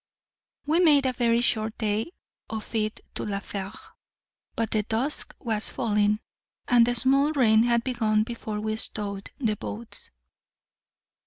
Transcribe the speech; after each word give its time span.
We 0.65 0.79
made 0.79 1.05
a 1.05 1.13
very 1.13 1.41
short 1.41 1.77
day 1.77 2.09
of 2.49 2.73
it 2.73 3.01
to 3.13 3.23
La 3.23 3.39
Fère; 3.39 3.77
but 4.55 4.71
the 4.71 4.81
dusk 4.81 5.35
was 5.37 5.69
falling, 5.69 6.19
and 6.67 6.87
a 6.87 6.95
small 6.95 7.31
rain 7.33 7.61
had 7.61 7.83
begun 7.83 8.23
before 8.23 8.59
we 8.59 8.77
stowed 8.77 9.29
the 9.37 9.55
boats. 9.57 10.09